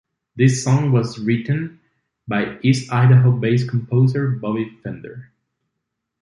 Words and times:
This 0.35 0.63
song 0.63 0.91
was 0.91 1.19
written 1.19 1.79
by 2.27 2.57
east 2.63 2.91
Idaho 2.91 3.31
based 3.33 3.69
composer 3.69 4.29
Bobby 4.31 4.67
Fender. 4.81 5.29